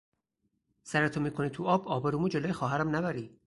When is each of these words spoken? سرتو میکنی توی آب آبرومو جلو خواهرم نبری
سرتو 0.83 1.21
میکنی 1.21 1.49
توی 1.49 1.65
آب 1.67 1.87
آبرومو 1.87 2.29
جلو 2.29 2.53
خواهرم 2.53 2.95
نبری 2.95 3.37